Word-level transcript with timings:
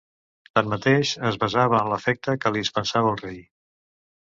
Tanmateix, 0.59 1.11
es 1.29 1.39
basava 1.45 1.79
en 1.83 1.95
l'afecte 1.95 2.39
que 2.43 2.57
li 2.57 2.67
dispensava 2.67 3.17
el 3.17 3.25
rei. 3.25 3.41